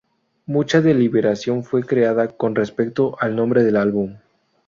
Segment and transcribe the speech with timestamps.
[0.47, 4.15] Mucha deliberación fue creada con respecto al nombre del álbum.